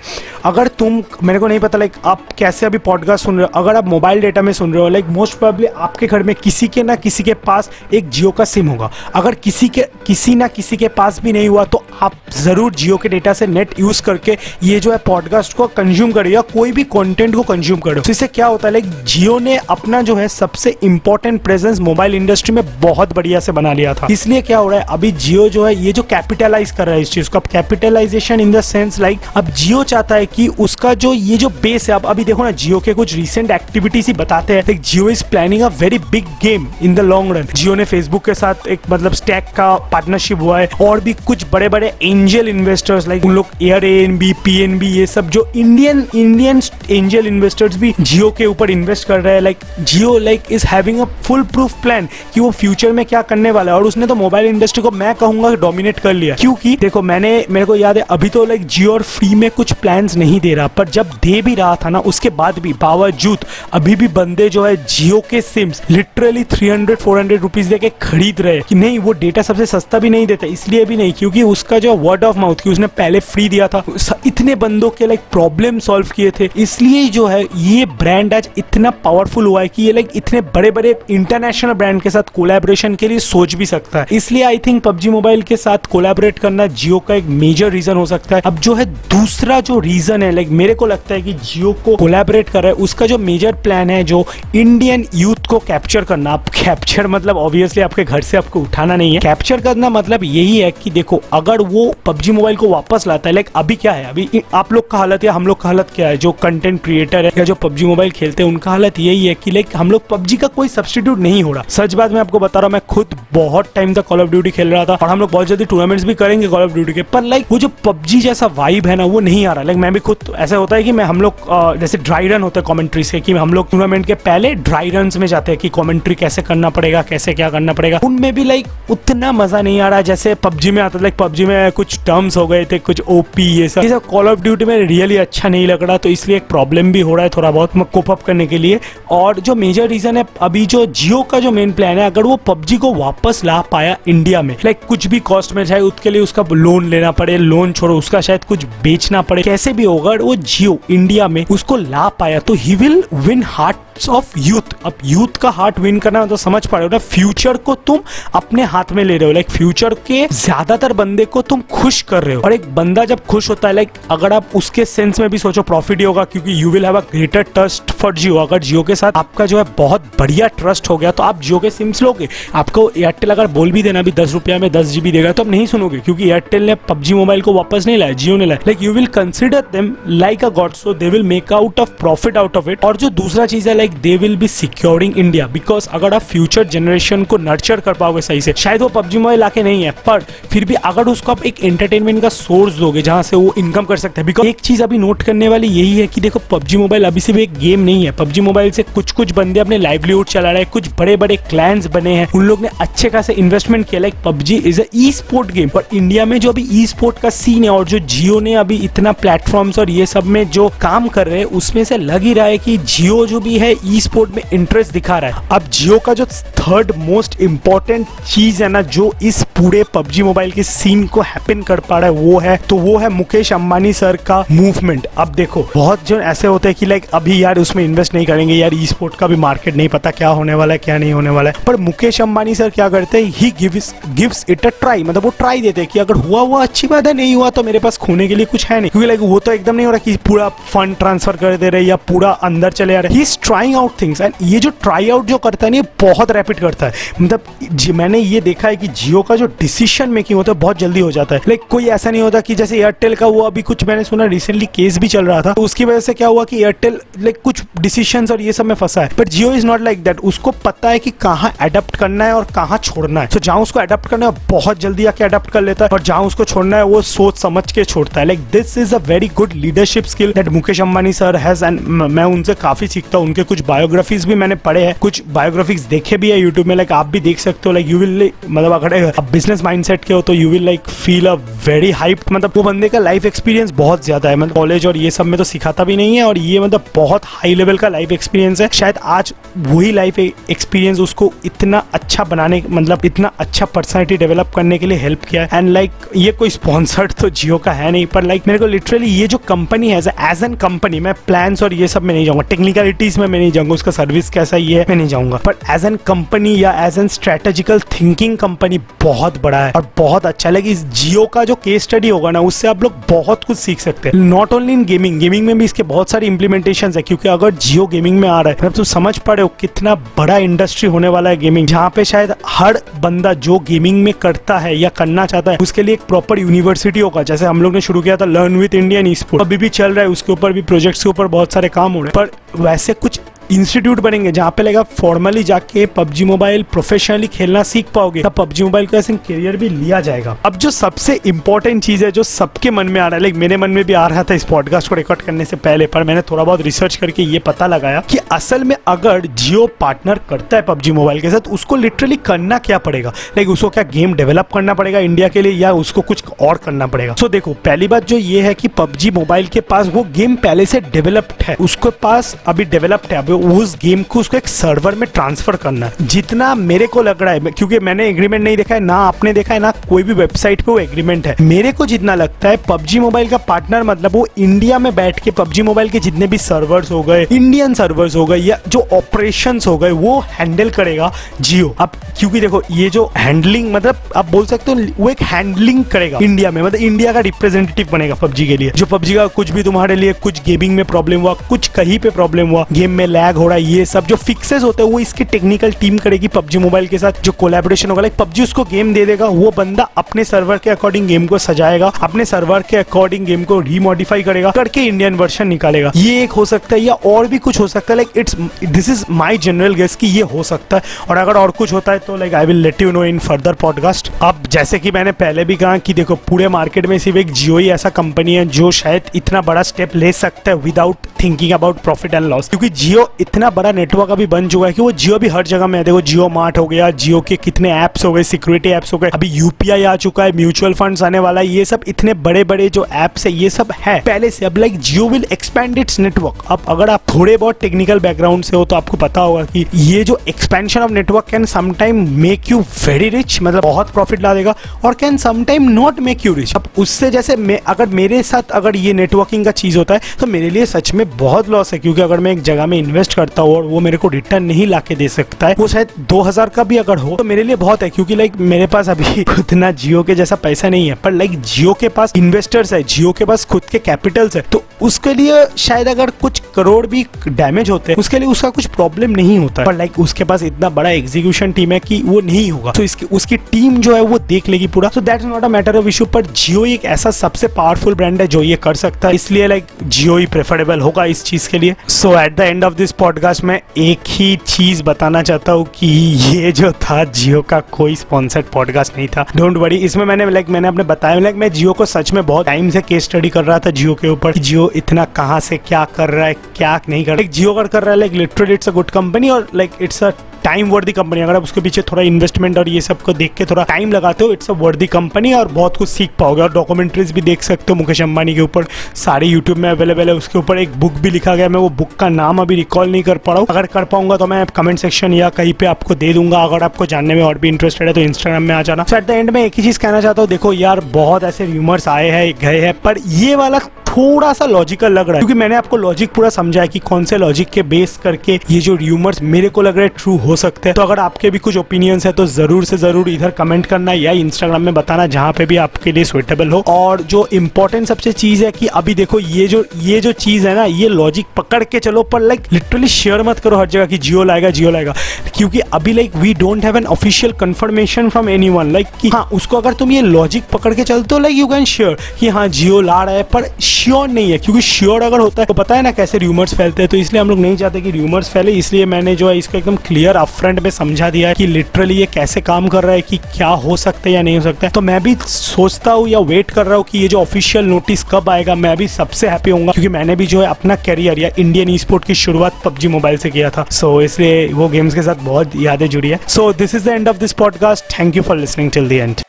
अगर 0.45 0.67
तुम, 0.69 1.01
मेरे 1.23 1.39
को 1.39 1.47
नहीं 1.47 1.59
पता 1.59 1.77
लाइक 1.77 1.93
आप 2.05 2.25
कैसे 2.37 2.65
अभी 2.65 2.77
पॉडकास्ट 2.77 3.25
सुन 3.25 3.37
रहे 3.37 3.45
हो? 3.45 3.59
अगर 3.59 3.75
आप 3.75 3.87
मोबाइल 3.87 4.21
डेटा 4.21 4.41
में 4.41 4.53
सुन 4.53 4.73
रहे 4.73 4.83
हो 4.83 4.89
लाइक 4.89 5.05
मोस्ट 5.05 5.37
प्रॉब्ली 5.39 5.65
आपके 5.65 6.07
घर 6.07 6.23
में 6.23 6.35
किसी 6.35 6.67
के 6.67 6.83
ना 6.83 6.95
किसी 6.95 7.23
के 7.23 7.33
पास 7.33 7.69
एक 7.93 8.09
जियो 8.09 8.31
का 8.31 8.45
सिम 8.45 8.67
होगा। 8.67 8.91
अगर 9.15 9.35
किसी 9.35 9.69
के, 9.69 9.81
किसी 10.07 10.35
ना 10.35 10.47
किसी 10.47 10.77
के 10.77 10.87
पास 10.87 11.21
भी 11.21 11.33
नहीं 11.33 11.49
हुआ 11.49 11.63
तो 11.63 11.83
आप 12.01 12.13
ज़रूर 12.37 12.73
जियो 12.75 12.97
के 12.97 13.09
डेटा 13.09 13.33
से 13.33 13.47
नेट 13.47 13.73
यूज़ 13.79 14.01
करके 14.01 14.37
ये 14.63 14.79
जो 14.79 14.91
है 14.91 14.97
पॉडकास्ट 14.97 15.53
को 15.53 15.67
कंज्यूम 15.67 16.11
करो 16.11 16.29
या 16.29 16.41
कोई 16.53 16.71
भी 16.71 16.83
कंटेंट 16.93 17.35
को 17.35 17.43
कंज्यूम 17.43 17.79
करो। 17.79 18.01
तो 18.01 18.11
इससे 18.11 18.27
क्या 18.27 18.45
होता 18.45 18.67
है 18.67 18.71
लाइक 18.73 18.85
जियो 19.03 19.37
ने 19.39 19.55
अपना 19.69 20.01
जो 20.01 20.15
है 20.15 20.27
सबसे 20.27 20.75
इंपॉर्टेंट 20.83 21.41
प्रेजेंस 21.41 21.79
मोबाइल 21.79 22.15
इंडस्ट्री 22.15 22.55
में 22.55 22.63
बहुत 22.81 23.13
बढ़िया 23.15 23.39
से 23.39 23.51
बना 23.51 23.73
लिया 23.73 23.93
था। 23.93 24.07
इसलिए 24.11 24.41
क्या 24.41 24.57
हो 24.57 24.69
रहा 24.69 24.79
है, 24.79 24.85
अभी 24.89 25.11
जियो 25.11 25.47
जो 25.49 25.65
है, 25.65 25.75
ये 25.75 25.93
जो 25.93 26.03
कैपिटलाइज 26.03 26.71
कर 26.71 26.85
रहा 26.85 26.95
है 26.95 27.01
इस 27.01 27.11
चीज़ 27.11 27.29
को, 27.29 27.39
अब 27.39 27.47
capitalization 27.47 28.39
in 28.39 28.51
the 28.51 28.61
sense 28.61 28.99
like 28.99 29.19
अब 29.35 29.49
जियो 29.51 29.83
चाहता 29.83 30.15
है 30.15 30.25
कि 30.25 30.47
उसका 30.59 30.93
जो 30.93 31.13
ये 31.13 31.37
जो 31.37 31.49
बेस 31.63 31.89
है, 31.89 31.95
अब, 31.95 32.05
अभी 32.05 32.23
देखो 32.23 32.43
ना, 32.43 32.51
जियो 32.53 32.79
के 32.79 32.93
कुछ 32.93 33.15
रिसेंट 33.15 33.51
एक्टिविटीज़ 33.51 34.07
ही 34.07 34.13
बताते 34.13 34.53
हैं। 34.53 34.81
Jio 34.81 35.09
is 35.09 35.23
planning 35.23 35.61
a 35.61 35.67
very 35.79 35.99
big 36.11 36.25
game 36.41 36.67
in 36.81 36.95
the 36.95 36.99
long 36.99 37.35
run 37.35 37.47
Jio 37.53 37.75
ने 37.75 37.85
फेसबुक 37.85 38.25
के 38.25 38.33
साथ 38.33 38.67
एक 38.67 38.89
मतलब 38.89 39.13
स्टैक 39.13 39.45
का 39.57 39.73
पार्टनरशिप 39.91 40.41
हुआ 40.41 40.59
है, 40.59 40.69
और 40.81 40.99
भी 40.99 41.13
कुछ 41.25 41.45
बड़े 41.51 41.69
बड़े 41.69 41.88
एंजल 42.03 42.47
इन्वेस्टर्स 42.47 43.07
लाइक 43.07 43.25
उन 43.25 43.31
लोग 43.31 43.45
air 43.61 43.85
N 43.85 44.17
B 44.17 44.33
P 44.33 44.57
N 44.61 44.77
B 44.79 44.87
ये 44.87 45.07
सब 45.07 45.29
जो 45.29 45.51
इंडियन 45.55 46.05
इंडियन 46.15 46.61
एंजल 46.91 47.27
इन्वेस्टर्स 47.27 47.75
भी 47.77 47.93
जियो 48.01 48.31
के 48.31 48.45
ऊपर 48.45 48.69
इन्वेस्ट 48.69 49.07
कर 49.07 49.21
रहे 49.21 49.33
हैं 49.33 49.41
like 49.41 49.57
Jio 49.79 50.17
like 50.17 50.43
is 50.51 50.65
having 50.67 50.99
a 50.99 51.05
full 51.05 51.43
proof 51.43 51.81
plan 51.81 52.07
कि 52.33 52.39
वो 52.39 52.51
फ्यूचर 52.51 52.91
में 52.91 53.05
क्या 53.05 53.21
करने 53.21 53.51
वाला 53.51 53.71
है। 53.71 53.77
और 53.77 53.83
उसने 53.83 54.07
तो 54.07 54.15
मोबाइल 54.15 54.45
इंडस्ट्री 54.45 54.83
को 54.83 54.91
मैं 54.91 55.15
कहूँगा 55.15 55.55
डोमिनेट 55.55 55.99
कर 55.99 56.13
लिया। 56.13 56.35
क्योंकि 56.35 56.77
देखो, 56.81 57.01
मैंने, 57.01 57.45
मेरे 57.49 57.65
को 57.65 57.75
याद 57.75 57.97
है, 57.97 58.03
अभी 58.09 58.29
तो 58.29 58.45
लाइक 58.45 58.65
जियो 58.65 58.93
और 58.93 59.01
फ्री 59.01 59.35
में 59.35 59.51
कुछ 59.51 59.73
प्लान 59.73 60.09
नहीं 60.17 60.39
दे 60.39 60.53
रहा। 60.53 60.67
पर 60.67 60.89
जब 60.89 61.05
दे 61.23 61.41
भी 61.41 61.55
रहा 61.55 61.75
था 61.75 61.89
ना, 61.89 61.99
उसके 61.99 62.29
बाद 62.29 62.59
भी, 62.59 62.73
बावजूद, 62.73 63.37
अभी 63.73 63.95
भी 63.95 64.07
बंदे 64.07 64.49
जो 64.49 64.65
है 64.65 64.75
जियो 64.75 65.19
के 65.29 65.41
सिम्स 65.41 65.81
लिटरली 65.89 66.43
300 66.43 66.95
400 66.95 67.41
रुपीस 67.41 67.65
दे 67.65 67.77
के 67.77 67.89
खरीद 68.01 68.41
रहे 68.41 68.61
कि 68.61 68.75
नहीं, 68.75 68.99
वो 68.99 69.11
डेटा 69.11 69.41
सबसे 69.41 69.65
सस्ता 69.65 69.99
भी 69.99 70.09
नहीं 70.09 70.27
देता, 70.27 70.47
इसलिए 70.47 70.85
भी 70.85 70.97
नहीं, 70.97 71.13
क्योंकि 71.13 71.43
उसका 71.43 71.78
जो 71.79 71.95
वर्ड 71.95 72.23
ऑफ़ 72.23 72.37
माउथ 72.37 72.55
की 72.55 72.69
उसने 72.69 72.87
पहले 72.87 73.19
फ्री 73.19 73.47
दिया 73.49 73.67
था। 73.67 73.83
इतने 74.25 74.55
बंदों 74.55 74.89
के 74.89 75.07
लाइक 75.07 75.19
प्रॉब्लम 75.31 75.79
सॉल्व 75.79 76.07
किए 76.15 76.31
थे। 76.31 76.49
इसलिए 76.57 77.07
जो 77.09 77.25
है, 77.27 77.43
ये 77.55 77.85
ब्रांड 77.85 78.33
आज 78.33 78.49
इतना 78.57 78.89
पावरफुल 79.03 79.45
हुआ 79.45 79.61
है 79.61 79.67
कि 79.67 79.83
ये 79.83 79.91
लाइक 79.91 80.09
इतने 80.15 80.41
बड़े 80.41 80.71
बड़े 80.71 80.95
इंटरनेशनल 81.09 81.73
ब्रांड 81.73 82.01
के 82.01 82.09
साथ 82.09 82.33
कोलैबोरेशन 82.35 82.95
के 82.95 83.07
लिए 83.07 83.19
सोच 83.19 83.55
भी 83.55 83.65
सकता 83.65 83.99
है। 83.99 84.05
इसलिए 84.11 84.43
आई 84.43 84.57
थिंक 84.57 84.83
पबजी 84.83 85.09
मोबाइल 85.09 85.41
के 85.41 85.57
साथ 85.57 85.77
कोलैबोरेट 85.77 86.39
करना 86.39 86.67
जियो 86.67 86.99
का 86.99 87.15
एक 87.15 87.25
मेजर 87.25 87.71
रीजन 87.71 87.97
हो 87.97 88.05
सकता 88.05 88.35
है। 88.35 88.41
अब 88.45 88.59
जो 88.59 88.73
है, 88.73 88.85
दूसरा 88.85 89.59
जो 89.59 89.79
रीजन 89.79 90.23
है 90.23 90.31
लाइक 90.31 90.49
मेरे 90.49 90.75
को 90.75 90.85
लगता 90.85 91.13
है 91.13 91.21
कि 91.21 91.33
जियो 91.33 91.73
को 91.85 91.95
कोलैबोरेट 91.95 92.49
कर 92.49 92.63
रहा 92.63 92.71
है, 92.71 92.75
उसका 92.75 93.05
जो 93.05 93.17
मेजर 93.17 93.53
प्लान 93.53 93.89
है, 93.89 94.03
जो 94.03 94.25
इंडियन 94.55 95.05
यूथ 95.15 95.47
को 95.49 95.59
कैप्चर 95.59 96.03
करना। 96.03 96.31
आप 96.31 96.49
कैप्चर 96.49 97.07
मतलब 97.07 97.37
ऑब्वियसली 97.37 97.83
आपके 97.83 98.03
घर 98.03 98.21
से 98.21 98.37
आपको 98.37 98.59
उठाना 98.59 98.95
नहीं 98.95 99.13
है। 99.13 99.19
कैप्चर 99.19 99.61
करना 99.61 99.89
मतलब 99.89 100.23
यही 100.23 100.57
है 100.57 100.71
कि 100.71 100.91
देखो, 100.91 101.21
अगर 101.33 101.61
वो 101.61 101.93
पबजी 102.05 102.31
मोबाइल 102.31 102.55
को 102.55 102.69
वापस 102.69 103.07
लाता 103.07 103.29
है 103.29 103.33
लाइक 103.33 103.49
अभी 103.55 103.75
क्या 103.75 103.91
है? 103.91 104.08
अभी 104.09 104.41
आप 104.53 104.71
लोग 104.73 104.89
का 104.91 104.97
हालत 104.97 105.23
या 105.23 105.33
हम 105.33 105.47
लोग 105.47 105.59
का 105.61 105.69
हालत 105.69 105.87
क्या 105.95 106.07
है? 106.07 106.17
जो 106.17 106.31
कंटेंट 106.33 106.81
क्रिएटर 106.83 107.25
है 107.25 107.31
या 107.37 107.43
जो 107.43 107.55
पबजी 107.55 107.85
मोबाइल 107.85 108.11
खेलते 108.11 108.43
हैं, 108.43 108.49
उनका 108.49 108.71
हालत 108.71 108.99
यही 108.99 109.25
है 109.25 109.33
कि 109.35 109.51
लाइक 109.51 109.75
हम 109.75 109.91
लोग 109.91 110.07
पबजी 110.09 110.37
का 110.37 110.47
कोई 110.49 110.67
सब्सटीट्यूट 110.67 111.19
नहीं 111.19 111.43
हो 111.43 111.51
रहा। 111.53 111.63
सच 111.69 111.93
बात 111.93 112.11
मैं 112.11 112.19
आपको 112.21 112.39
बता 112.39 112.59
रहा 112.59 112.67
हूँ, 112.67 112.73
मैं 112.73 112.81
खुद 112.89 113.15
बहुत 113.33 113.67
टाइम 113.75 113.93
तक 113.93 114.05
कॉल 114.05 114.21
ऑफ़ 114.21 114.29
ड्यूटी 114.29 114.51
खेल 114.51 114.71
रहा 114.71 114.85
था 114.85 114.93
और 114.93 115.09
हम 115.09 115.19
लोग 115.19 115.31
बहुत 115.31 115.47
जल्दी 115.47 115.65
टूर्नामेंट्स 115.65 116.05
भी 116.05 116.13
करेंगे 116.15 116.47
कॉल 116.47 116.63
ऑफ़ 116.63 116.73
ड्यूटी 116.73 116.93
के। 116.93 117.01
पर 117.03 117.23
लाइक 117.23 117.45
वो 117.51 117.59
जो 117.59 117.67
पबजी 117.85 118.19
जैसा 118.21 118.47
वाइब 118.55 118.87
है 118.87 118.95
ना, 118.95 119.05
वो 119.05 119.19
नहीं 119.19 119.45
आ 119.45 119.53
रहा। 119.53 119.63
लाइक 119.63 119.77
मैं 119.77 119.93
भी 119.93 119.99
खुद 119.99 120.33
ऐसा 120.37 120.55
होता 120.55 120.75
है 120.75 120.83
कि 120.83 120.91
मैं 120.91 121.05
हम 121.05 121.21
लोग 121.21 121.77
जैसे 121.79 121.97
ड्राई 121.99 122.27
रन 122.27 122.43
होता 122.43 122.59
है 122.59 122.65
कमेंट्री 122.67 123.03
से 123.03 123.19
कि 123.19 123.33
हम 123.33 123.53
लोग 123.53 123.69
टूर्नामेंट 123.71 124.05
के 124.05 124.13
पहले 124.25 124.53
ड्राई 124.55 124.89
रन 124.89 125.11
में 125.17 125.27
जाते 125.27 125.51
हैं 125.51 125.59
कि 125.61 125.69
कॉमेंट्री 125.69 126.15
कैसे 126.15 126.41
करना 126.41 126.69
पड़ेगा, 126.69 127.01
कैसे 127.01 127.33
क्या 127.33 127.49
करना 127.49 127.73
पड़ेगा। 127.73 127.99
उनमें 128.03 128.33
भी 128.35 128.43
लाइक 128.43 128.67
उतना 128.89 129.31
मज़ा 129.31 129.61
नहीं 129.61 129.79
आ 129.81 129.89
रहा 129.89 130.01
जैसे 130.01 130.35
पबजी 130.43 130.71
में 130.71 130.81
आता 130.81 130.99
लाइक 130.99 131.17
पबजी 131.17 131.45
में 131.45 131.71
कुछ 131.71 131.99
टर्म्स 131.99 132.37
हो 132.37 132.47
गए 132.47 132.65
थे, 132.65 132.79
कुछ 132.79 133.01
ओपी 133.01 133.43
ये 133.51 133.69
सब 133.69 133.98
कॉल 134.01 134.27
ऑफ़ 134.27 134.41
ड्यूटी 134.41 134.65
में 134.65 134.77
रियली 134.79 135.17
अच्छा 135.17 135.49
नहीं 135.49 135.67
लग 135.67 135.83
रहा 135.83 135.97
तो 135.97 136.09
इसलिए 136.09 136.37
एक 136.37 136.47
प्रॉब्लम 136.47 136.91
भी 136.91 137.01
हो 137.01 137.15
रहा 137.15 137.23
है 137.23 137.29
थोड़ा 137.29 137.51
बहुत 137.51 137.71
कोप 137.93 138.11
अप 138.11 138.21
करने 138.23 138.47
के 138.47 138.57
लिए। 138.57 138.79
और 139.11 139.39
जो 139.39 139.55
मेजर 139.55 139.87
रीजन 139.87 140.17
है, 140.17 140.25
अभी 140.41 140.65
जो 140.65 140.85
जियो 140.85 141.21
का 141.21 141.39
जो 141.39 141.51
मेन 141.51 141.71
प्लान 141.71 141.97
है, 141.97 142.05
अगर 142.05 142.23
वो 142.23 142.35
पबजी 142.37 142.77
को 142.77 142.93
वापस 142.93 143.41
ला 143.45 143.59
पाया 143.71 143.97
इंडिया 144.07 144.41
में 144.41 144.55
लाइक 144.65 144.79
कुछ 144.87 145.07
भी 145.07 145.19
कॉस्ट 145.21 145.53
में, 145.53 145.63
चाहे 145.65 145.81
उसके 145.81 146.09
लिए 146.09 146.21
उसका 146.21 146.45
लोन 146.51 146.89
लेना 146.89 147.11
पड़े 147.11 147.37
लोन 147.37 147.71
छोड़ो, 147.71 147.97
उसका 147.97 148.21
शायद 148.21 148.43
कुछ 148.43 148.65
बेचना 148.83 149.21
पड़े, 149.21 149.41
कैसे 149.41 149.73
भी 149.73 149.83
होगा 149.83 150.11
वो 150.21 150.35
जियो 150.35 150.79
इंडिया 150.89 151.27
में 151.27 151.45
उसको 151.45 151.77
ला 151.77 152.07
पाया 152.09 152.39
तो 152.39 152.53
he 152.55 152.75
will 152.75 153.03
win 153.13 153.43
heart 153.45 153.77
of 154.09 154.33
youth 154.39 154.73
अब 154.85 154.97
यूथ 155.05 155.37
का 155.41 155.49
हार्ट 155.49 155.79
विन 155.79 155.97
करना 155.99 156.25
तो 156.25 156.37
समझ 156.37 156.65
पा 156.67 156.77
रहे 156.77 156.87
हो 156.87 156.91
ना 156.91 156.97
फ्यूचर 156.97 157.57
को 157.57 157.73
तुम 157.77 157.99
अपने 158.35 158.63
हाथ 158.63 158.91
में 158.91 159.03
ले 159.03 159.17
रहे 159.17 159.27
हो 159.27 159.33
लाइक 159.33 159.49
फ्यूचर 159.49 159.93
के 160.07 160.25
ज़्यादातर 160.27 160.93
बंदे 160.93 161.25
को 161.25 161.41
तुम 161.41 161.61
खुश 161.71 162.01
कर 162.01 162.23
रहे 162.23 162.35
हो। 162.35 162.41
और 162.41 162.53
एक 162.53 162.73
बंदा 162.75 163.05
जब 163.05 163.25
खुश 163.25 163.49
होता 163.49 163.67
है 163.67 163.73
लाइक 163.73 163.88
अगर 164.11 164.33
आप 164.33 164.55
उसके 164.55 164.85
सेंस 164.85 165.19
में 165.19 165.29
भी 165.29 165.37
सोचो 165.37 165.61
प्रॉफिट 165.61 165.99
ही 165.99 166.05
होगा, 166.05 166.23
क्योंकि 166.23 166.61
you 166.61 166.71
will 166.71 166.85
have 166.85 166.97
a 166.97 167.01
greater 167.11 167.41
trust 167.43 167.91
for 167.91 168.13
Jio 168.15 168.35
अगर 168.37 168.59
जियो 168.59 168.83
के 168.83 168.95
साथ 168.95 169.17
आपका 169.17 169.45
जो 169.45 169.57
है 169.57 169.63
बहुत 169.77 170.03
बढ़िया 170.19 170.47
ट्रस्ट 170.57 170.89
हो 170.89 170.97
गया 170.97 171.11
तो 171.11 171.23
आप 171.23 171.41
जियो 171.41 171.59
के 171.59 171.69
सिम्स 171.69 172.01
लोगे। 172.03 172.27
आपको 172.55 172.89
एयरटेल 172.97 173.31
अगर 173.31 173.47
बोल 173.49 173.71
भी 173.71 173.83
देना 173.83 174.01
भी 174.01 174.11
दस 174.11 174.33
रुपया 174.33 174.57
में 174.59 174.69
दस 174.71 174.85
जीबी 174.87 175.11
देगा 175.11 175.31
तो 175.31 175.43
आप 175.43 175.49
नहीं 175.49 175.65
सुनोगे, 175.65 175.99
क्योंकि 175.99 176.23
एयरटेल 176.23 176.63
ने 176.63 176.75
पबजी 176.89 177.13
मोबाइल 177.13 177.41
को 177.41 177.53
वापस 177.53 177.85
नहीं 177.87 177.97
लाया 177.97 178.13
जियो 178.13 178.37
ने 178.37 178.45
लाया। 178.45 178.59
Like 178.67 178.83
you 178.83 178.93
will 178.93 179.07
consider 179.09 179.61
them 179.71 179.95
like 180.07 180.45
a 180.45 180.49
god 180.51 180.73
so 180.73 180.93
they 180.93 181.09
will 181.09 181.23
make 181.25 181.53
out 181.53 181.79
of 181.79 181.89
profit 181.99 182.37
out 182.37 182.57
of 182.57 182.69
it 182.69 182.85
और 182.85 182.97
जो 182.97 183.09
दूसरा 183.11 183.45
चीज़ 183.45 183.69
है 183.69 183.75
like 183.77 183.93
they 184.01 184.15
will 184.17 184.37
be 184.37 184.47
securing 184.49 185.17
India 185.17 185.47
because 185.49 185.87
अगर 185.89 186.13
आप 186.13 186.21
फ्यूचर 186.23 186.67
जनरेशन 186.67 187.23
को 187.23 187.37
नर्चर 187.39 187.79
कर 187.79 187.93
पाओगे 187.93 188.21
सही 188.21 188.41
से, 188.41 188.53
शायद 188.57 188.81
वो 188.81 188.87
पबजी 188.89 189.17
मोबाइल 189.17 189.43
आके 189.43 189.63
नहीं 189.63 189.83
है, 189.83 189.91
पर 190.05 190.23
फिर 190.51 190.65
भी 190.65 190.73
अगर 190.75 191.07
उसको 191.07 191.31
आप 191.31 191.45
एक 191.45 191.63
एंटरटेनमेंट 191.63 192.21
का 192.21 192.29
सोर्स 192.29 192.75
दोगे, 192.75 193.01
जहाँ 193.01 193.23
से 193.23 193.35
वो 193.35 193.53
इनकम 193.57 193.78
कर 193.85 193.97
सकते 193.97 194.21
हैं। 194.21 194.25
बिकॉज़ 194.25 194.47
एक 194.47 194.59
चीज़ 194.59 194.83
अभी 194.83 194.97
नोट 194.97 195.23
करने 195.23 195.47
वाली 195.47 195.67
यही 195.67 195.97
है 195.99 196.07
कि 196.07 196.21
देखो 196.21 196.39
पबजी 196.51 196.77
मोबाइल 196.77 197.03
अभी 197.03 197.19
सिर्फ़ 197.19 197.39
एक 197.39 197.53
गेम 197.59 197.79
नहीं 197.79 198.05
है। 198.05 198.11
पबजी 198.11 198.41
मोबाइल 198.41 198.71
से 198.71 198.83
कुछ 198.85 199.11
कुछ 199.11 199.31
बंदे 199.31 199.59
अपने 199.59 199.77
लाइवलीहुड 199.77 200.25
चला 200.25 200.51
रहे 200.51 200.61
हैं, 200.61 200.71
कुछ 200.71 200.89
बड़े 200.99 201.15
बड़े 201.17 201.35
क्लैंस 201.49 201.87
बने 201.87 202.15
हैं। 202.15 202.27
उन 202.35 202.45
लोग 202.45 202.61
ने 202.61 202.69
अच्छे 202.81 203.09
खासे 203.09 203.33
इन्वेस्टमेंट 203.33 203.87
किया। 203.89 204.01
Like 204.01 204.15
PUBG 204.25 204.55
is 204.55 204.81
e 204.95 205.11
sport 205.11 205.51
game 205.51 205.69
और 205.75 205.87
इंडिया 205.93 206.25
में 206.25 206.39
जो 206.39 206.49
अभी 206.49 206.67
ई 206.71 206.85
स्पोर्ट 206.87 207.19
का 207.19 207.29
सीन 207.29 207.63
है 207.63 207.69
और 207.69 207.85
जो 207.85 207.99
जियो 207.99 208.39
ने 208.39 208.53
अभी 208.55 208.75
इतना 208.83 209.11
प्लेटफॉर्म्स 209.11 209.79
और 209.79 209.89
ये 209.89 210.05
सब 210.05 210.25
में 210.25 210.43
जो 210.49 210.67
काम 210.81 211.07
कर 211.07 211.27
रहे 211.27 211.39
हैं, 211.39 211.45
उसमें 211.45 211.83
से 211.83 211.97
लग 211.97 212.21
ही 212.21 212.33
रहा 212.33 212.45
है 212.45 212.57
कि 212.57 212.77
जियो 212.77 213.25
जो 213.27 213.39
भी 213.39 213.57
है 213.59 213.73
ई 213.85 213.99
स्पोर्ट 214.01 214.35
में 214.35 214.43
इंटरेस्ट 214.53 214.93
दिखा 214.93 215.17
रहा 215.19 215.29
है। 215.31 215.47
अब 215.51 215.69
जियो 215.69 215.99
का 215.99 216.13
जो 216.13 216.25
थर्ड 216.59 216.91
मोस्ट 216.97 217.39
इंपॉर्टेंट 217.41 218.07
चीज़ 218.27 218.63
है 218.63 218.69
ना, 218.69 218.81
जो 218.81 219.13
इस 219.23 219.43
पूरे 219.57 219.83
पबजी 219.93 220.23
मोबाइल 220.23 220.51
के 220.51 220.63
सीन 220.63 221.05
को 221.07 221.21
हैपन 221.21 221.61
कर 221.61 221.79
पा 221.79 221.99
रहा 221.99 222.09
है, 222.09 222.15
वो 222.15 222.39
है 222.39 222.55
तो 222.69 222.75
वो 222.77 222.97
है 222.97 223.09
मुकेश 223.09 223.51
अंबानी 223.69 223.91
सर 223.93 224.15
का 224.27 224.37
मूवमेंट 224.51 225.05
अब 225.17 225.31
देखो, 225.31 225.61
बहुत 225.73 226.05
जो 226.07 226.19
ऐसे 226.19 226.47
होते 226.47 226.67
हैं 226.69 226.75
कि 226.75 226.85
लाइक 226.85 227.05
अभी 227.13 227.41
यार 227.43 227.59
उसमें 227.59 227.83
इन्वेस्ट 227.83 228.13
नहीं 228.13 228.25
करेंगे, 228.25 228.53
यार 228.53 228.73
ई 228.73 228.85
स्पोर्ट 228.87 229.15
का 229.15 229.27
भी 229.27 229.35
मार्केट 229.35 229.75
नहीं 229.75 229.89
पता 229.89 230.11
क्या 230.11 230.29
होने 230.29 230.53
वाला 230.53 230.73
है, 230.73 230.77
क्या 230.77 230.97
नहीं 230.97 231.11
होने 231.13 231.29
वाला 231.29 231.49
है. 231.49 231.63
पर 231.67 231.75
मुकेश 231.77 232.19
अंबानी 232.21 232.55
सर 232.55 232.69
क्या 232.69 232.87
करते 232.89 233.17
हैं? 233.17 233.33
He 233.35 233.49
gives 233.59 233.93
gives 234.09 234.45
it 234.49 234.65
a 234.65 234.69
try 234.79 235.03
मतलब 235.03 235.23
वो 235.23 235.29
ट्राई 235.37 235.61
देते 235.61 235.81
हैं 235.81 235.89
कि 235.93 235.99
अगर 235.99 236.15
हुआ 236.15 236.41
हुआ, 236.41 236.61
अच्छी 236.63 236.87
बात 236.87 237.07
है, 237.07 237.13
नहीं 237.13 237.35
हुआ 237.35 237.49
तो 237.49 237.63
मेरे 237.63 237.79
पास 237.79 237.97
खोने 237.97 238.27
के 238.27 238.35
लिए 238.35 238.45
कुछ 238.45 238.65
है 238.65 238.79
नहीं. 238.79 238.91
क्योंकि 238.91 239.07
लाइक 239.07 239.19
वो 239.21 239.39
तो 239.39 239.51
एकदम 239.51 239.75
नहीं 239.75 239.85
हो 239.85 239.91
रहा 239.91 239.99
कि 240.05 240.15
पूरा 240.27 240.49
फंड 240.49 240.95
ट्रांसफ़र 240.97 241.37
कर 241.37 241.57
दे 241.57 241.69
रहे 241.69 241.81
या 241.81 241.95
पूरा 242.09 242.31
अंदर 242.43 242.71
चले 242.71 242.95
आ 242.95 242.99
रहे 242.99 243.13
he. 243.13 243.21
Is 243.21 243.37
trying 243.43 243.75
out 243.75 244.01
things 244.01 244.21
and 244.21 244.33
ये 244.43 244.59
जो 244.59 244.69
ट्राई 244.81 245.09
आउट 245.09 245.25
जो 245.25 245.37
करता 245.37 245.67
है 245.67 245.71
ना 245.73 245.83
बहुत 246.01 246.31
रैपिड 246.31 246.59
करता 246.59 246.85
है. 246.85 246.93
मतलब 247.21 247.95
मैंने 247.95 248.19
ये 248.19 248.41
देखा 248.41 248.67
है 248.67 248.75
कि 248.75 248.87
जियो 248.89 249.21
का 249.21 249.35
जो 249.35 249.45
डिसीज़न 249.59 250.09
मेकिंग 250.09 250.37
होता 250.37 250.51
है, 250.51 250.59
बहुत 250.59 250.79
जल्दी 250.79 250.99
हो 250.99 251.11
जाता 251.11 251.35
है. 251.35 251.41
लाइक 251.47 251.61
कोई 251.69 251.87
ऐसा 251.89 252.11
नहीं 252.11 252.21
होता 252.21 252.41
कि 252.41 252.55
जैसे 252.55 252.77
एयरटेल 252.77 253.15
का 253.15 253.27
वो 253.27 253.41
अभी 253.41 253.58
कुछ 253.61 253.83
मैंने 253.83 254.03
सुना 254.03 254.25
रिसेंटली 254.25 254.65
केस 254.65 254.97
भी 254.97 255.07
चल 255.07 255.25
रहा 255.25 255.41
था। 255.41 255.53
तो 255.53 255.61
उसकी 255.61 255.85
वजह 255.85 255.99
से 255.99 256.13
क्या 256.13 256.27
हुआ 256.27 256.43
कि 256.43 256.57
एयरटेल 256.57 256.99
लाइक 257.19 257.41
कुछ 257.43 257.63
डिसीशन 257.79 258.27
और 258.31 258.41
ये 258.41 258.53
सब 258.53 258.65
में 258.65 258.75
फंसा 258.75 259.01
है। 259.01 259.09
But 259.19 259.29
Jio 259.29 259.53
is 259.53 259.65
not 259.65 259.81
like 259.81 260.03
that 260.03 260.19
उसको 260.21 260.51
पता 260.65 260.89
है 260.89 260.99
कि 260.99 261.11
कहाँ 261.21 261.53
अडेप्ट 261.61 261.95
करना 261.95 262.25
है 262.25 262.33
और 262.33 262.47
कहाँ 262.55 262.77
छोड़ना 262.77 263.21
है। 263.21 263.27
तो 263.27 263.39
जहाँ 263.39 263.59
उसको 263.59 263.79
अडेप्ट 263.79 264.07
करना 264.07 264.27
है 264.27 264.47
बहुत 264.49 264.79
जल्दी 264.79 265.05
आके 265.05 265.23
अडेप्ट 265.23 265.49
कर 265.51 265.61
लेता 265.61 265.85
है। 265.85 265.89
और 265.93 266.01
जहाँ 266.01 266.21
उसको 266.21 266.45
छोड़ना 266.45 266.77
है, 266.77 266.83
वो 266.83 267.01
सोच 267.01 267.37
समझ 267.37 267.71
के 267.71 267.83
छोड़ता 267.85 268.19
है। 268.19 268.25
Like 268.27 268.39
this 268.51 268.77
is 268.77 268.95
a 268.95 268.97
very 269.07 269.27
good 269.35 269.53
leadership 269.55 270.05
skill 270.05 270.33
that 270.33 270.47
Mukesh 270.49 270.81
Ambani 270.81 271.13
sir 271.13 271.35
has 271.35 271.65
and 271.65 271.79
मैं 271.89 272.23
उनसे 272.25 272.53
काफ़ी 272.55 272.87
सीखता 272.87 273.17
हूँ। 273.17 273.27
उनके 273.27 273.43
कुछ 273.43 273.61
बायोग्राफीज 273.65 274.25
भी 274.25 274.35
मैंने 274.35 274.55
पढ़े 274.57 274.85
हैं। 274.85 274.95
कुछ 275.01 275.21
बायोग्राफीज 275.27 275.81
देखे 275.89 276.17
भी 276.17 276.31
है 276.31 276.39
यूट्यूब 276.39 276.67
में। 276.67 276.75
लाइक 276.75 276.91
आप 276.91 277.07
भी 277.07 277.19
देख 277.19 277.39
सकते 277.39 277.69
हो। 277.69 277.73
लाइक 277.73 277.87
यू 277.87 277.97
विल 277.97 278.31
मतलब 278.49 278.71
अगर 278.71 279.05
आप 279.09 279.31
बिज़नेस 279.31 279.63
माइंडसेट 279.63 280.05
के 280.05 280.13
हो 280.13 280.21
तो 280.21 280.33
you 280.33 280.49
will 280.49 280.65
like 280.65 280.89
feel 280.89 281.27
a 281.27 281.33
very 281.65 281.91
hype 281.91 282.19
मतलब 282.31 282.53
वो 282.55 282.63
बंदे 282.63 282.89
का 282.89 282.99
लाइफ 282.99 283.25
एक्सपीरियंस 283.25 283.47
बहुत 283.49 284.03
ज़्यादा 284.05 284.29
है। 284.29 284.35
मतलब 284.35 284.55
कॉलेज 284.55 284.85
और 284.87 284.97
ये 284.97 285.11
सब 285.11 285.25
में 285.25 285.37
तो 285.37 285.43
सिखाता 285.43 285.83
भी 285.83 285.95
नहीं 285.97 286.15
है 286.15 286.23
और 286.23 286.37
ये 286.37 286.59
मतलब 286.59 286.85
बहुत 286.95 287.21
हाई 287.25 287.53
लेवल 287.55 287.77
का 287.77 287.87
लाइफ 287.89 288.11
एक्सपीरियंस 288.11 288.61
है। 288.61 288.67
शायद 288.69 288.97
आज 288.97 289.33
वही 289.57 289.91
लाइफ 289.91 290.19
एक्सपीरियंस 290.19 290.99
उसको 290.99 291.31
इतना 291.45 291.83
अच्छा 291.93 292.23
बनाने 292.23 292.61
मतलब 292.69 293.05
इतना 293.05 293.31
अच्छा 293.39 293.65
पर्सनैलिटी 293.67 294.17
डेवलप 294.17 294.51
करने 294.55 294.77
के 294.77 294.87
लिए 294.87 294.97
हेल्प 294.97 295.23
किया 295.23 295.43
एंड 295.43 295.69
लाइक 295.69 295.91
like, 295.91 296.17
ये 296.17 296.31
कोई 296.31 296.49
स्पॉन्सर्ड 296.49 297.13
तो 297.13 297.29
जियो 297.31 297.57
का 297.57 297.71
है 297.71 297.91
नहीं 297.91 298.05
पर 298.05 298.23
लाइक 298.23 298.37
like, 298.37 298.47
मेरे 298.47 298.59
को 298.59 298.67
लिटरली 298.67 299.07
ये 299.07 299.27
जो 299.27 299.37
कंपनी 299.47 299.89
है 299.89 299.97
एज 299.97 300.43
एन 300.43 300.55
कंपनी 300.57 300.99
मैं 300.99 301.13
प्लान्स 301.27 301.63
और 301.63 301.73
ये 301.73 301.87
सब 301.87 302.03
में 302.03 302.13
नहीं 302.13 302.25
जाऊँगा। 302.25 302.47
टेक्निकलिटीज 302.49 303.17
में 303.17 303.25
मैं 303.27 303.39
नहीं 303.39 303.51
जाऊँगा 303.51 303.73
उसका 303.73 303.91
सर्विस 303.91 304.29
कैसा 304.29 304.57
ये 304.57 304.79
है 304.79 304.85
मैं 304.89 304.95
नहीं 304.95 305.07
जाऊँगा। 305.07 305.37
पर 305.45 305.55
एज 305.71 305.85
एन 305.85 305.95
कंपनी 306.07 306.55
या 306.63 306.71
as 306.85 306.99
an 306.99 307.07
strategical 307.09 307.79
thinking 307.91 308.37
company 308.37 308.77
बहुत 309.03 309.41
बड़ा 309.41 309.65
है 309.65 309.71
और 309.71 309.87
बहुत 309.97 310.25
अच्छा 310.25 310.49
लगे 310.49 310.71
इस 310.71 310.83
जियो 310.93 311.25
का 311.25 311.43
जो 311.43 311.55
केस 311.63 311.83
स्टडी 311.83 312.09
होगा 312.09 312.31
ना 312.31 312.39
उससे 312.41 312.67
आप 312.67 312.83
लोग 312.83 312.93
बहुत 313.09 313.38
कुछ 313.45 313.57
सीख 313.57 313.79
सकते 313.79 314.09
हैं। 314.09 314.19
Not 314.19 314.53
only 314.53 314.73
in 314.73 314.83
gaming 314.85 315.19
gaming 315.19 315.45
में 315.45 315.57
भी 315.57 315.65
इसके 315.65 315.83
बहुत 315.85 316.09
सारे 316.09 316.27
इंप्लीमेंटेशन 316.27 316.93
है, 316.95 317.01
क्योंकि 317.01 317.29
अगर 317.29 317.51
जियो 317.51 317.85
गेमिंग 317.87 318.19
में 318.19 318.27
आ 318.29 318.39
रहा 318.41 318.63
है 318.63 318.69
तुम 318.69 318.85
समझ 318.85 319.17
पा 319.19 319.33
हो 319.33 319.47
कितना 319.59 319.95
बड़ा 320.17 320.37
इंडस्ट्री 320.39 320.89
होने 320.89 321.07
वाला 321.07 321.29
है 321.29 321.37
गेमिंग 321.37 321.67
जहाँ 321.67 321.89
पे 321.95 322.05
शायद 322.05 322.33
हर 322.47 322.81
बंदा 322.99 323.33
जो 323.39 323.59
गेमिंग 323.59 324.03
में 324.03 324.13
करता 324.13 324.57
है 324.59 324.75
या 324.77 324.89
करना 324.89 325.25
चाहता 325.25 325.51
है, 325.51 325.57
उसके 325.57 325.83
लिए 325.83 325.93
एक 325.93 326.01
प्रॉपर 326.07 326.39
यूनिवर्सिटी 326.39 326.99
होगा। 326.99 327.23
जैसे 327.23 327.45
हम 327.45 327.61
लोग 327.61 327.73
ने 327.73 327.81
शुरू 327.81 328.01
किया 328.01 328.17
था 328.17 328.25
लर्न 328.25 328.55
विथ 328.55 328.75
इंडियन 328.75 329.13
स्पोर्ट 329.13 329.43
अभी 329.43 329.57
भी 329.57 329.69
चल 329.71 329.93
रहा 329.93 330.05
है, 330.05 330.09
उसके 330.09 330.31
ऊपर 330.31 330.53
भी 330.53 330.61
प्रोजेक्ट्स 330.63 331.03
के 331.03 331.09
ऊपर 331.09 331.27
बहुत 331.29 331.53
सारे 331.53 331.69
काम 331.69 331.93
हो 331.93 332.01
रहे 332.01 332.11
हैं। 332.15 332.27
पर 332.27 332.63
वैसे 332.63 332.93
कुछ 332.93 333.19
इंस्टीट्यूट 333.51 333.99
बनेंगे, 333.99 334.31
जहाँ 334.31 334.53
पे 334.57 334.63
लगा 334.63 334.81
फॉर्मली 334.99 335.43
जाके 335.43 335.85
पबजी 335.85 336.25
मोबाइल 336.25 336.63
प्रोफेशनली 336.63 337.27
खेलना 337.27 337.63
सीख 337.63 337.85
पाओगे। 337.95 338.21
तब 338.21 338.31
पबजी 338.31 338.63
मोबाइल 338.63 338.87
का 338.87 338.97
ऐसे 338.97 339.13
करियर 339.17 339.57
भी 339.57 339.69
लिया 339.69 340.01
जाएगा। 340.01 340.35
अब 340.45 340.55
जो 340.55 340.71
सबसे 340.71 341.19
इंपॉर्टेंट 341.25 341.83
चीज़ 341.83 342.05
है, 342.05 342.11
जो 342.11 342.23
सबके 342.23 342.71
मन 342.71 342.87
में 342.87 342.99
आ 343.01 343.07
रहा 343.07 343.15
है 343.15 343.21
लाइक 343.21 343.35
मेरे 343.35 343.57
मन 343.57 343.71
में 343.71 343.83
भी 343.83 343.93
आ 343.93 344.05
रहा 344.07 344.23
था 344.23 344.33
इस 344.33 344.43
पॉडकास्ट 344.43 344.89
को 344.89 344.95
रिकॉर्ड 344.95 345.21
करने 345.21 345.45
से 345.45 345.55
पहले, 345.55 345.85
पर 345.85 346.03
मैंने 346.03 346.21
थोड़ा 346.21 346.43
बहुत 346.43 346.61
रिसर्च 346.61 346.95
करके 346.95 347.23
ये 347.23 347.39
पता 347.39 347.67
लगाया 347.67 348.03
कि 348.09 348.17
असल 348.31 348.63
में 348.63 348.75
अगर 348.87 349.25
जियो 349.25 349.65
पार्टनर 349.79 350.19
करता 350.29 350.57
है 350.57 350.63
पबजी 350.63 350.91
मोबाइल 350.91 351.21
के 351.21 351.29
साथ, 351.29 351.47
उसको 351.47 351.75
लिटरली 351.75 352.15
करना 352.15 352.57
क्या 352.57 352.77
पड़ेगा? 352.77 353.09
लाइक 353.09 353.49
उसको 353.49 353.69
क्या 353.69 353.83
गेम 353.83 354.13
डेवलप 354.13 354.49
करना 354.53 354.73
पड़ेगा 354.73 354.99
इंडिया 354.99 355.27
के 355.27 355.41
लिए, 355.41 355.51
या 355.51 355.71
उसको 355.71 356.01
कुछ 356.01 356.23
और 356.41 356.57
करना 356.57 356.87
पड़ेगा? 356.87 357.13
सो 357.13 357.27
देखो, 357.27 357.53
पहली 357.65 357.87
बात 357.87 358.07
जो 358.07 358.17
ये 358.17 358.41
है 358.41 358.53
कि 358.53 358.67
पबजी 358.67 359.11
मोबाइल 359.11 359.47
के 359.47 359.61
पास 359.61 359.87
वो 359.87 360.03
गेम 360.15 360.35
पहले 360.35 360.65
से 360.65 360.81
डेवलप्ड 360.81 361.43
है। 361.43 361.55
उसके 361.55 361.89
पास 362.01 362.35
अभी 362.47 362.65
डेवलप्ड 362.65 363.11
है, 363.11 363.17
अभी 363.17 363.33
उस 363.39 363.75
गेम 363.81 364.03
को 364.03 364.19
उसको 364.19 364.37
एक 364.37 364.47
सर्वर 364.47 364.95
में 364.95 365.07
ट्रांसफ़र 365.13 365.55
करना 365.55 365.85
है। 365.85 366.07
जितना 366.07 366.53
मेरे 366.55 366.87
को 366.87 367.01
लग 367.03 367.21
रहा 367.23 367.33
है 367.33 367.39
क्योंकि 367.39 367.79
मैंने 367.79 368.07
एग्रीमेंट 368.09 368.43
नहीं 368.43 368.57
देखा 368.57 368.75
है, 368.75 368.81
ना 368.81 368.95
आपने 368.97 369.33
देखा 369.33 369.53
है, 369.53 369.59
ना 369.59 369.71
कोई 369.89 370.03
भी 370.03 370.13
वेबसाइट 370.13 370.61
पे 370.61 370.71
वो 370.71 370.79
एग्रीमेंट 370.79 371.27
है। 371.27 371.35
मेरे 371.41 371.71
को 371.71 371.85
जितना 371.85 372.15
लगता 372.15 372.49
है, 372.49 372.57
पबजी 372.69 372.99
मोबाइल 372.99 373.29
का 373.29 373.37
पार्टनर 373.39 373.83
मतलब 373.83 374.11
वो 374.13 374.25
इंडिया 374.37 374.79
में 374.79 374.93
बैठ 374.95 375.19
के 375.19 375.31
पबजी 375.31 375.61
मोबाइल 375.61 375.89
के 375.89 375.99
जितने 375.99 376.27
भी 376.27 376.37
सर्वर्स 376.39 376.91
हो 376.91 377.01
गए 377.03 377.25
इंडियन 377.31 377.73
सर्वर्स 377.73 378.15
हो 378.15 378.25
गए, 378.25 378.37
या 378.37 378.59
जो 378.67 378.87
ऑपरेशन 378.93 379.59
हो 379.67 379.77
गए, 379.77 379.91
वो 379.91 380.19
हैंडल 380.29 380.69
करेगा 380.69 381.11
जियो 381.41 381.75
अब 381.79 381.91
क्योंकि 382.19 382.39
देखो, 382.41 382.61
ये 382.71 382.89
जो 382.89 383.05
हैंडलिंग 383.17 383.71
मतलब 383.73 383.97
आप 384.15 384.29
बोल 384.31 384.45
सकते 384.45 384.71
हो, 384.71 384.85
वो 384.97 385.09
एक 385.09 385.21
हैंडलिंग 385.23 385.83
करेगा 385.85 386.19
इंडिया 386.21 386.51
में। 386.51 386.61
मतलब 386.61 386.81
इंडिया 386.81 387.13
का 387.13 387.19
रिप्रेजेंटेटिव 387.21 387.87
बनेगा 387.91 388.15
पबजी 388.15 388.47
के 388.47 388.57
लिए। 388.57 388.71
जो 388.71 388.85
पबजी 388.85 389.13
का 389.13 389.25
कुछ 389.29 389.51
भी 389.51 389.63
तुम्हारे 389.63 389.95
लिए 389.95 390.13
कुछ 390.13 390.41
गेमिंग 390.43 390.75
में 390.75 390.83
प्रॉब्लम 390.85 391.21
हुआ, 391.21 391.33
कुछ 391.49 391.67
कहीं 391.69 391.99
पे 391.99 392.09
प्रॉब्लम 392.09 392.49
हुआ 392.49 392.65
गेम 392.71 392.91
में 392.91 393.05
लैग 393.07 393.28
हो 393.35 393.47
रहा 393.47 393.55
है, 393.55 393.63
ये 393.63 393.85
सब 393.85 394.05
जो 394.05 394.15
फिक्सेस 394.15 394.63
होते 394.63 394.83
हैं, 394.83 394.91
वो 394.91 394.99
इसकी 394.99 395.23
टेक्निकल 395.25 395.71
टीम 395.71 395.97
करेगी 395.97 396.27
पबजी 396.27 396.57
मोबाइल 396.57 396.87
के 396.87 396.97
साथ। 396.97 397.21
जो 397.23 397.31
कोलेबोरेशन 397.33 397.89
होगा 397.89 398.01
लाइक 398.01 398.15
पबजी 398.15 398.43
उसको 398.43 398.63
गेम 398.63 398.93
दे 398.93 399.05
देगा, 399.05 399.25
वो 399.27 399.51
बंदा 399.57 399.87
अपने 399.97 400.23
सर्वर 400.23 400.57
के 400.57 400.69
अकॉर्डिंग 400.69 401.07
गेम 401.07 401.27
को 401.27 401.37
सजाएगा, 401.37 401.91
अपने 402.01 402.25
सर्वर 402.25 402.61
के 402.61 402.77
अकॉर्डिंग 402.77 403.25
गेम 403.25 403.43
को 403.43 403.59
रीमोडिफाई 403.61 404.23
करेगा, 404.23 404.51
करके 404.51 404.81
इंडियन 404.81 405.15
वर्जन 405.15 405.47
निकालेगा। 405.47 405.91
ये 405.95 406.21
एक 406.23 406.31
हो 406.31 406.45
सकता 406.45 406.75
है, 406.75 406.81
या 406.81 406.93
और 406.93 407.27
भी 407.27 407.37
कुछ 407.39 407.59
हो 407.59 407.67
सकता 407.67 407.93
है 407.93 407.97
like 407.97 408.17
it's 408.17 408.35
this 408.65 408.89
is 408.89 409.03
my 409.11 409.37
general 409.39 409.73
guess 409.75 409.95
कि 409.95 410.07
ये 410.07 410.21
हो 410.23 410.43
सकता 410.43 410.77
है। 410.77 410.83
और 411.09 411.17
अगर 411.17 411.37
और 411.37 411.51
कुछ 411.51 411.73
होता 411.73 411.91
है 411.91 411.99
तो 411.99 412.15
like 412.17 412.33
I 412.33 412.45
will 412.45 412.57
let 412.57 412.81
you 412.81 412.91
know 412.91 413.03
in 413.05 413.19
further 413.19 413.53
podcast 413.61 414.11
अब 414.21 414.43
जैसे 414.51 414.79
कि 414.79 414.91
मैंने 414.91 415.11
पहले 415.13 415.45
भी 415.45 415.55
कहा 415.55 415.77
कि 415.77 415.93
देखो, 415.93 416.15
पूरे 416.17 416.47
मार्केट 416.49 416.85
में 416.85 416.97
सिर्फ़ 416.97 417.17
एक 417.17 417.31
जियो 417.31 417.57
ही 417.57 417.69
ऐसा 417.69 417.89
कंपनी 417.91 418.35
है, 418.35 418.45
जो 418.47 418.71
शायद 418.73 419.11
इतना 419.15 419.41
बड़ा 419.41 419.63
स्टेप 419.63 419.95
ले 419.95 420.11
सकता 420.13 420.51
है 420.51 420.57
without 420.59 421.07
thinking 421.23 421.51
about 421.51 421.77
profit 421.79 422.13
and 422.13 422.25
loss 422.25 422.49
क्योंकि 422.49 422.69
जियो 422.71 423.09
इतना 423.19 423.49
बड़ा 423.49 423.71
नेटवर्क 423.71 424.09
अभी 424.11 424.25
बन 424.27 424.47
चुका 424.47 424.67
है 424.67 424.73
कि 424.73 424.81
वो 424.81 424.91
जियो 424.93 425.17
भी 425.19 425.27
हर 425.27 425.47
जगह 425.47 425.67
में 425.67 425.77
है। 425.79 425.83
देखो, 425.85 426.01
जियो 426.01 426.27
मार्ट 426.29 426.57
हो 426.57 426.65
गया, 426.67 426.89
जियो 426.91 427.21
के 427.21 427.35
कितने 427.37 427.71
ऐप्स 427.73 428.05
हो 428.05 428.11
गए 428.13 428.23
सिक्योरिटी 428.25 428.69
ऐप्स 428.71 428.93
हो 428.93 428.97
गए। 428.97 429.09
अभी 429.13 429.27
यूपीआई 429.29 429.83
आ 429.83 429.95
चुका 429.97 430.23
है 430.23 430.35
म्यूचुअल 430.35 430.73
फंड्स 430.73 431.03
आने 431.03 431.19
वाला 431.19 431.41
है। 431.41 431.47
ये 431.47 431.65
सब 431.65 431.83
इतने 431.87 432.13
बड़े 432.19 432.43
बड़े 432.43 432.69
जो 432.69 432.85
ऐप्स 432.85 433.25
है, 433.25 433.31
ये 433.33 433.49
सब 433.49 433.71
है। 433.79 433.99
पहले 434.01 434.29
से 434.29 434.45
अब 434.45 434.57
like 434.57 434.79
Jio 434.79 435.07
will 435.09 435.25
expand 435.31 435.77
its 435.77 435.99
network 435.99 436.43
अब 436.47 436.61
अगर 436.69 436.89
आप 436.89 437.01
थोड़े 437.09 437.35
बहुत 437.37 437.59
टेक्निकल 437.61 437.99
बैकग्राउंड 437.99 438.43
से 438.43 438.55
हो 438.57 438.63
तो 438.65 438.75
आपको 438.75 438.97
पता 438.97 439.21
होगा 439.21 439.43
कि 439.45 439.65
ये 439.75 440.03
जो 440.03 440.19
expansion 440.27 440.81
of 440.81 440.91
network 440.91 441.25
can 441.31 441.45
sometime 441.47 442.07
make 442.19 442.51
you 442.51 442.59
very 442.59 443.09
rich 443.09 443.41
मतलब 443.41 443.63
बहुत 443.63 443.91
प्रॉफिट 443.93 444.21
ला 444.21 444.33
देगा, 444.33 444.55
और 444.85 444.93
can 444.93 445.17
sometime 445.17 445.69
not 445.71 445.99
make 445.99 446.25
you 446.25 446.33
rich 446.33 446.55
अब 446.55 446.67
उससे 446.77 447.11
जैसे 447.11 447.33
अगर 447.67 447.87
मेरे 447.91 448.21
साथ 448.23 448.51
अगर 448.51 448.75
ये 448.75 448.93
नेटवर्किंग 448.93 449.45
का 449.45 449.51
चीज़ 449.53 449.77
होता 449.77 449.93
है 449.93 450.01
तो 450.19 450.27
मेरे 450.27 450.49
लिए 450.49 450.65
सच 450.67 450.93
में 450.93 451.05
बहुत 451.17 451.49
लॉस 451.49 451.73
है, 451.73 451.79
क्योंकि 451.79 452.01
अगर 452.01 452.19
मैं 452.19 452.31
एक 452.31 452.41
जगह 452.43 452.65
में 452.65 452.77
इन्वेस्ट 452.77 453.08
करता 453.13 453.41
हूँ 453.41 453.55
और 453.55 453.63
वो 453.63 453.79
मेरे 453.79 453.97
को 453.97 454.07
रिटर्न 454.07 454.43
नहीं 454.43 454.67
ला 454.67 454.79
के 454.79 454.95
दे 454.95 455.07
सकता 455.09 455.47
है। 455.47 455.55
वो 455.59 455.67
शायद 455.67 455.89
2000 456.09 456.49
का 456.49 456.63
भी 456.63 456.77
अगर 456.77 456.97
हो 456.97 457.15
तो 457.15 457.23
मेरे 457.23 457.43
लिए 457.43 457.55
बहुत 457.57 457.83
है, 457.83 457.89
क्योंकि 457.89 458.15
लाइक 458.15 458.37
मेरे 458.37 458.67
पास 458.67 458.89
अभी 458.89 459.21
उतना 459.39 459.71
जियो 459.73 460.03
के 460.03 460.15
जैसा 460.15 460.35
पैसा 460.37 460.69
नहीं 460.69 460.87
है, 460.87 460.95
पर 460.95 461.11
लाइक 461.11 461.39
जियो 461.41 461.73
के 461.73 461.89
पास 461.89 462.13
इन्वेस्टर्स 462.17 462.73
है, 462.73 462.81
जियो 462.85 463.11
के 463.11 463.25
पास 463.25 463.45
खुद 463.45 463.65
के 463.65 463.79
कैपिटल्स 463.79 464.35
है 464.35 464.43
तो 464.51 464.63
उसके 464.81 465.13
लिए 465.13 465.45
शायद 465.57 465.87
अगर 465.87 466.09
कुछ 466.21 466.41
करोड़ 466.55 466.85
भी 466.87 467.05
डैमेज 467.27 467.69
होते 467.69 467.91
हैं 467.91 467.99
उसके 467.99 468.19
लिए 468.19 468.27
उसका 468.27 468.49
कुछ 468.49 468.65
प्रॉब्लम 468.69 469.11
नहीं 469.11 469.37
होता 469.39 469.63
पर 469.65 469.75
लाइक 469.75 469.99
उसके 469.99 470.23
पास 470.23 470.43
इतना 470.43 470.69
बड़ा 470.71 470.89
एग्जीक्यूशन 470.89 471.51
टीम 471.51 471.71
है 471.71 471.79
कि 471.79 472.01
वो 472.05 472.19
नहीं 472.21 472.49
होगा। 472.51 472.71
तो 472.71 472.83
इसकी, 472.83 473.05
उसकी 473.07 473.37
टीम 473.37 473.77
जो 473.77 473.95
है 473.95 474.01
वो 474.01 474.19
देख 474.19 474.49
लेगी 474.49 474.67
पूरा। 474.67 474.89
So 474.89 475.01
that 475.01 475.19
is 475.21 475.27
not 475.27 475.43
a 475.43 475.47
matter 475.47 475.75
of 475.77 475.87
issue 475.87 476.05
पर 476.05 476.25
जियो 476.25 476.65
एक 476.65 476.85
ऐसा 476.87 477.11
सबसे 477.11 477.47
पावरफुल 477.49 477.95
ब्रांड 477.95 478.21
है 478.21 478.27
जो 478.27 478.41
ये 478.43 478.55
कर 478.63 478.75
सकता 478.75 479.07
है। 479.07 479.15
इसलिए 479.15 479.47
लाइक 479.47 479.65
जियो 479.83 480.17
ही 480.17 480.25
प्रेफरेबल 480.27 480.79
होगा 480.81 481.05
इस 481.05 481.23
चीज़ 481.23 481.49
के 481.49 481.59
लिए। 481.59 481.75
So 481.89 482.13
at 482.19 482.35
the 482.35 482.39
end 482.41 482.63
of 482.63 482.73
this 482.73 482.91
podcast 482.99 483.43
में 483.43 483.61
एक 483.77 483.99
ही 484.07 484.35
चीज़ 484.45 484.81
बताना 484.83 485.21
चाहता 485.23 485.51
हूँ 485.51 485.65
कि 485.75 485.87
ये 485.87 486.51
जो 486.51 486.71
था, 486.71 487.03
जियो 487.03 487.41
का 487.41 487.59
कोई 487.59 487.95
स्पॉन्सर्ड 487.95 488.45
पॉडकास्ट 488.45 488.97
नहीं 488.97 489.07
था। 489.07 489.25
डोंट 489.35 489.57
वरी 489.57 489.77
इसमें 489.77 490.05
मैंने 490.05 490.29
लाइक 490.29 490.49
मैंने 490.49 490.67
अपने 490.67 490.83
बताया 490.83 491.19
लाइक 491.19 491.35
मैं 491.35 491.51
जियो 491.51 491.73
को 491.73 491.85
सच 491.85 492.13
में 492.13 492.25
बहुत 492.25 492.45
टाइम 492.45 492.69
से 492.69 492.81
केस 492.81 493.03
स्टडी 493.03 493.29
कर 493.29 493.43
रहा 493.43 493.59
था 493.59 493.69
जियो 493.69 493.93
के 493.93 494.09
ऊपर। 494.09 494.33
जियो 494.33 494.69
इतना 494.75 495.05
कहाँ 495.05 495.39
से 495.39 495.57
क्या 495.57 495.85
कर 495.95 496.09
रहा 496.09 496.25
है, 496.25 496.33
क्या 496.33 496.79
नहीं 496.89 497.03
कर 497.05 497.11
रहा 497.11 497.21
है। 497.21 497.27
जियो 497.27 497.53
कर 497.53 497.83
रहा 497.83 497.91
है 497.91 497.97
like 497.97 498.13
literally 498.13 498.53
it's 498.53 498.69
a 498.69 498.71
good 498.71 498.89
company 498.89 499.29
और 499.29 499.47
like 499.55 499.71
it's 499.81 500.03
a 500.03 500.11
time 500.43 500.69
worthy 500.69 500.91
company, 500.91 501.21
अगर 501.21 501.35
आप 501.35 501.43
उसके 501.43 501.61
पीछे 501.61 501.81
थोड़ा 501.81 502.03
इन्वेस्टमेंट 502.03 502.57
और 502.57 502.69
ये 502.69 502.81
सबको 502.81 503.13
देख 503.13 503.33
के 503.33 503.45
थोड़ा 503.45 503.63
टाइम 503.63 503.91
लगाते 503.91 504.23
हो 504.23 504.31
इट्स 504.33 504.49
अ 504.49 504.53
वर्दी 504.55 504.87
कंपनी 504.87 505.33
और 505.33 505.47
बहुत 505.49 505.77
कुछ 505.77 505.89
सीख 505.89 506.09
पाओगे। 506.19 506.41
और 506.41 506.53
डॉक्यूमेंट्रीज 506.53 507.11
भी 507.11 507.21
देख 507.21 507.41
सकते 507.41 507.71
हो 507.71 507.75
मुकेश 507.75 508.01
अंबानी 508.01 508.35
के 508.35 508.41
ऊपर। 508.41 508.65
सारे 508.95 509.27
यूट्यूब 509.27 509.57
में 509.57 509.69
अवेलेबल 509.69 510.09
है, 510.09 510.15
उसके 510.15 510.39
ऊपर 510.39 510.59
एक 510.59 510.79
बुक 510.79 510.93
भी 510.93 511.09
लिखा 511.09 511.35
गया 511.35 511.49
मैं 511.49 511.59
वो 511.59 511.69
बुक 511.71 511.95
का 511.99 512.09
नाम 512.09 512.41
अभी 512.41 512.55
रिकॉल 512.55 512.89
नहीं 512.89 513.03
कर 513.03 513.17
पा 513.17 513.33
रहा 513.33 513.39
हूँ। 513.39 513.47
अगर 513.49 513.65
कर 513.67 513.83
पाऊँगा 513.85 514.17
तो 514.17 514.27
मैं 514.27 514.45
कमेंट 514.55 514.79
सेक्शन 514.79 515.13
या 515.13 515.29
कहीं 515.31 515.53
पे 515.53 515.65
आपको 515.65 515.95
दे 515.95 516.13
दूँगा। 516.13 516.43
अगर 516.43 516.63
आपको 516.63 516.85
जानने 516.85 517.15
में 517.15 517.23
और 517.23 517.37
भी 517.37 517.47
इंटरेस्टेड 517.47 517.87
है 517.87 517.93
तो 517.93 518.01
इंस्टाग्राम 518.01 518.43
में 518.43 518.55
आ 518.55 518.61
जाना। 518.61 518.85
एट 518.93 519.05
द 519.05 519.09
एंड 519.09 519.29
में 519.29 519.43
एक 519.43 519.53
ही 519.53 519.63
चीज़ 519.63 519.79
कहना 519.79 520.01
चाहता 520.01 520.21
हूँ, 520.21 520.29
देखो 520.29 520.53
यार, 520.53 520.79
बहुत 520.93 521.23
ऐसे 521.23 521.45
र्यूमर्स 521.45 521.87
आए 521.87 522.09
हैं, 522.09 522.33
गए 522.41 522.59
हैं, 522.61 522.73
पर 522.81 522.97
ये 523.07 523.35
वाला 523.35 523.59
थोड़ा 523.89 524.31
सा 524.33 524.45
लॉजिकल 524.45 524.93
लग 524.93 525.07
रहा 525.07 525.15
है। 525.15 525.19
क्योंकि 525.19 525.33
मैंने 525.33 525.55
आपको 525.55 525.77
लॉजिक 525.77 526.11
पूरा 526.13 526.29
समझा 526.29 526.61
है 526.61 526.67
कि 526.67 526.79
कौन 526.79 527.05
से 527.05 527.17
लॉजिक 527.17 527.49
के 527.49 527.61
बेस 527.63 527.95
करके 527.97 528.39
ये 528.49 528.59
जो 528.61 528.75
र्यूमर्स 528.75 529.21
मेरे 529.23 529.49
को 529.49 529.61
लग 529.61 529.75
रहा 529.75 529.83
है 529.83 529.89
ट्रू 529.97 530.15
हो 530.17 530.35
सकते 530.35 530.69
हैं। 530.69 530.75
तो 530.75 530.81
अगर 530.81 530.99
आपके 530.99 531.29
भी 531.29 531.39
कुछ 531.39 531.57
ओपिनियंस 531.57 532.05
है 532.05 532.11
तो 532.11 532.25
ज़रूर 532.27 532.65
से 532.65 532.77
ज़रूर 532.77 533.09
इधर 533.09 533.31
कमेंट 533.31 533.65
करना 533.65 533.93
या 533.93 534.11
इंस्टाग्राम 534.13 534.61
में 534.61 534.73
बताना, 534.73 535.05
जहाँ 535.07 535.33
पे 535.33 535.45
भी 535.45 535.57
आपके 535.57 535.91
लिए 535.91 536.03
सुइटेबल 536.03 536.49
हो। 536.49 536.63
और 536.67 537.01
जो 537.03 537.27
इंपॉर्टेंट 537.33 537.87
सबसे 537.87 538.11
चीज़ 538.13 538.43
है 538.45 538.51
कि 538.51 538.67
अभी 538.67 538.95
देखो, 538.95 539.19
ये 539.19 539.47
जो 539.47 539.63
ये 539.77 539.99
जो 540.01 540.11
चीज़ 540.13 540.47
है 540.47 540.55
ना, 540.55 540.65
ये 540.65 540.87
लॉजिक 540.89 541.25
पकड़ 541.37 541.63
के 541.63 541.79
चलो, 541.79 542.03
पर 542.03 542.21
लाइक 542.21 542.51
लिटरली 542.53 542.87
शेयर 542.89 543.23
मत 543.23 543.39
करो 543.39 543.57
हर 543.57 543.67
जगह 543.67 543.85
की 543.85 543.97
जियो 543.99 544.23
लाएगा 544.23 544.49
जियो 544.49 544.71
लाएगा। 544.71 544.93
क्योंकि 545.37 545.59
अभी 545.73 545.93
like 545.93 546.15
we 546.15 546.33
don't 546.35 546.65
have 546.65 546.77
an 546.77 546.85
official 546.87 547.33
confirmation 547.39 548.09
from 548.09 548.29
any 548.29 548.49
like 548.71 548.87
कि 549.01 549.09
हाँ 549.09 549.23
उसको 549.33 549.57
अगर 549.57 549.73
तुम 549.73 549.91
ये 549.91 550.01
लॉजिक 550.01 550.43
पकड़ 550.53 550.73
के 550.73 550.83
चलते 550.83 551.15
हो 551.15 551.19
लाइक 551.21 551.37
यू 551.37 551.47
कैन 551.47 551.65
शेयर 551.65 551.97
कि 552.19 552.29
हाँ 552.29 552.47
जियो 552.49 552.81
ला 552.81 553.03
रहा 553.03 553.15
है, 553.15 553.23
पर 553.23 553.49
श्योर 553.79 554.07
नहीं 554.07 554.31
है 554.31 554.37
क्योंकि 554.37 554.61
श्योर 554.61 555.01
अगर 555.01 555.19
होता 555.19 555.41
है 555.41 555.45
तो 555.45 555.53
पता 555.53 555.75
है 555.75 555.81
ना 555.81 555.91
कैसे 555.91 556.17
र्यूमर्स 556.17 556.53
फैलते 556.55 556.81
हैं 556.81 556.89
तो 556.89 556.97
इसलिए 556.97 557.21
हम 557.21 557.29
लोग 557.29 557.39
नहीं 557.39 557.57
चाहते 557.57 557.81
कि 557.81 557.91
र्यूमर्स 557.91 558.29
फैले 558.29 558.51
इसलिए 558.51 558.85
मैंने 558.85 559.15
जो 559.15 559.29
है 559.29 559.37
इसको 559.37 559.57
एकदम 559.57 559.75
क्लियर 559.87 560.15
अपफ्रंट 560.15 560.59
में 560.59 560.69
समझा 560.69 561.09
दिया 561.09 561.29
है 561.29 561.35
कि 561.35 561.47
लिटरली 561.47 561.95
ये 561.95 562.05
कैसे 562.05 562.41
काम 562.41 562.67
कर 562.67 562.83
रहा 562.83 562.93
है 562.93 563.01
कि 563.01 563.17
क्या 563.17 563.47
हो 563.47 563.77
सकता 563.77 564.09
है 564.09 564.15
या 564.15 564.21
नहीं 564.21 564.35
हो 564.35 564.41
सकता 564.41 564.67
है। 564.67 564.73
तो 564.73 564.81
मैं 564.81 565.01
भी 565.03 565.15
सोचता 565.25 565.91
हूँ 565.91 566.07
या 566.09 566.19
वेट 566.31 566.51
कर 566.51 566.65
रहा 566.65 566.75
हूँ 566.75 566.85
कि 566.91 566.99
ये 566.99 567.07
जो 567.07 567.21
ऑफिशियल 567.21 567.65
नोटिस 567.65 568.03
कब 568.11 568.29
आएगा 568.29 568.55
मैं 568.55 568.75
भी 568.77 568.87
सबसे 568.87 569.27
हैप्पी 569.27 569.51
हूँ 569.51 569.61
क्योंकि 569.63 569.87
मैंने 569.87 570.15
भी 570.15 570.27
जो 570.27 570.41
है 570.41 570.47
अपना 570.47 570.75
करियर 570.87 571.19
या 571.19 571.29
इंडियन 571.39 571.69
ई 571.69 571.77
स्पोर्ट 571.77 572.05
की 572.05 572.15
शुरुआत 572.15 572.61
पबजी 572.65 572.87
मोबाइल 572.87 573.17
से 573.17 573.29
किया 573.29 573.49
था। 573.49 573.65
सो 573.71 573.95
so, 573.95 574.03
इसलिए 574.03 574.47
वो 574.53 574.67
गेम्स 574.67 574.95
के 574.95 575.01
साथ 575.01 575.23
बहुत 575.23 575.55
यादें 575.55 575.87
जुड़ी 575.89 576.09
है। 576.09 576.19
So 576.27 576.51
this 576.53 576.75
is 576.75 576.85
the 576.85 576.87
end 576.87 577.09
of 577.09 577.17
this 577.17 577.33
podcast 577.33 577.99
thank 577.99 578.15
you 578.15 578.23
for 578.23 578.37
listening 578.37 578.71
till 578.71 578.89
the 578.89 578.91
end 578.91 579.28